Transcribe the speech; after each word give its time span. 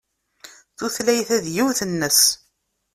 Tutlayt-a 0.77 1.37
d 1.43 1.45
yiwet-nnes. 1.55 2.19